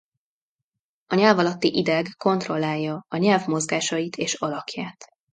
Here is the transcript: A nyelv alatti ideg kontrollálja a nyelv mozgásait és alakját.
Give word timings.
A 1.07 1.15
nyelv 1.15 1.39
alatti 1.39 1.77
ideg 1.77 2.07
kontrollálja 2.17 3.05
a 3.07 3.17
nyelv 3.17 3.45
mozgásait 3.47 4.15
és 4.15 4.33
alakját. 4.33 5.07